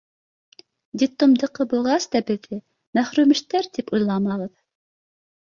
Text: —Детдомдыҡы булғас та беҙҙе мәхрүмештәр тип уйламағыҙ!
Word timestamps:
—Детдомдыҡы 1.01 1.67
булғас 1.73 2.07
та 2.15 2.21
беҙҙе 2.31 2.59
мәхрүмештәр 3.01 3.71
тип 3.79 3.95
уйламағыҙ! 4.01 4.53